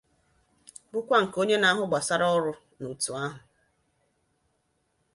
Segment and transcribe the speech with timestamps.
[0.91, 3.39] bụkwa nke onye na-ahụ gbàsaara ọrụ n'òtù ahụ